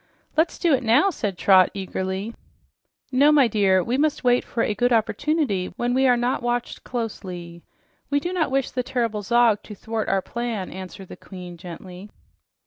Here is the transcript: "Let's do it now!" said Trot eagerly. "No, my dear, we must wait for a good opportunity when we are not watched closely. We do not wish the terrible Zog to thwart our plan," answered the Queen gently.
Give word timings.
"Let's 0.35 0.57
do 0.57 0.73
it 0.73 0.81
now!" 0.81 1.11
said 1.11 1.37
Trot 1.37 1.69
eagerly. 1.75 2.33
"No, 3.11 3.31
my 3.31 3.47
dear, 3.47 3.83
we 3.83 3.99
must 3.99 4.23
wait 4.23 4.43
for 4.43 4.63
a 4.63 4.73
good 4.73 4.91
opportunity 4.91 5.71
when 5.77 5.93
we 5.93 6.07
are 6.07 6.17
not 6.17 6.41
watched 6.41 6.83
closely. 6.83 7.61
We 8.09 8.19
do 8.19 8.33
not 8.33 8.49
wish 8.49 8.71
the 8.71 8.81
terrible 8.81 9.21
Zog 9.21 9.61
to 9.61 9.75
thwart 9.75 10.09
our 10.09 10.23
plan," 10.23 10.71
answered 10.71 11.09
the 11.09 11.15
Queen 11.17 11.55
gently. 11.55 12.09